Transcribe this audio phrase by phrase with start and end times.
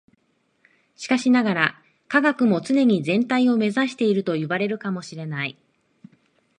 [0.95, 5.59] しかしながら、科学も常に全体を目指しているといわれるかも知れない。